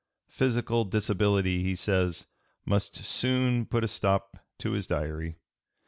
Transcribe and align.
Physical 0.29 0.83
disability, 0.83 1.61
he 1.61 1.75
says, 1.75 2.25
must 2.65 3.05
soon 3.05 3.67
put 3.67 3.83
a 3.83 3.87
stop 3.87 4.35
to 4.57 4.71
his 4.71 4.87
Diary. 4.87 5.35